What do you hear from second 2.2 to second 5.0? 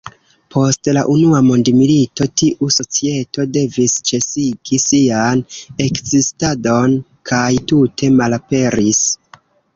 tiu societo devis ĉesigi